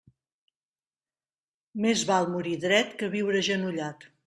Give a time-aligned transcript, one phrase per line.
[1.87, 4.11] Més val morir dret que viure agenollat.